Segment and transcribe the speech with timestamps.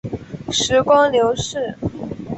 [0.49, 1.77] 时光流逝